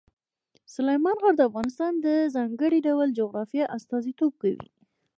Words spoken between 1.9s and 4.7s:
د ځانګړي ډول جغرافیه استازیتوب کوي.